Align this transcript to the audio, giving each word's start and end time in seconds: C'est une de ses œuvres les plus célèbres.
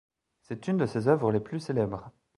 C'est 0.41 0.67
une 0.67 0.77
de 0.77 0.87
ses 0.87 1.07
œuvres 1.09 1.31
les 1.31 1.39
plus 1.39 1.59
célèbres. 1.59 2.11